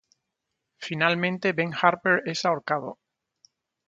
Finalmente 0.79 1.53
Ben 1.53 1.73
Harper 1.79 2.23
es 2.25 2.43
ahorcado. 2.45 2.97